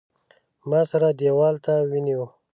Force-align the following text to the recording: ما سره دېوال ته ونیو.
ما 0.69 0.81
سره 0.91 1.07
دېوال 1.19 1.55
ته 1.65 1.73
ونیو. 1.91 2.23